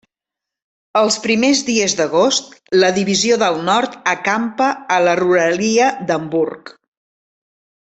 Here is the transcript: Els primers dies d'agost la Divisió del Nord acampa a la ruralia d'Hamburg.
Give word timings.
Els 1.01 1.17
primers 1.25 1.61
dies 1.67 1.93
d'agost 1.99 2.49
la 2.85 2.91
Divisió 2.97 3.39
del 3.45 3.61
Nord 3.69 4.01
acampa 4.17 4.73
a 4.99 5.01
la 5.09 5.17
ruralia 5.25 5.95
d'Hamburg. 6.11 6.79